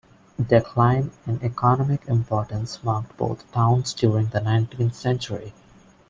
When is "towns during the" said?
3.51-4.41